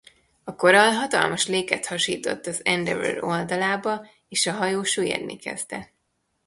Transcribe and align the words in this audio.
A 0.43 0.55
korall 0.55 0.91
hatalmas 0.91 1.47
léket 1.47 1.85
hasított 1.85 2.45
az 2.45 2.61
Endeavour 2.65 3.23
oldalába 3.23 4.07
és 4.29 4.47
a 4.47 4.51
hajó 4.53 4.83
süllyedni 4.83 5.35
kezdett. 5.37 5.93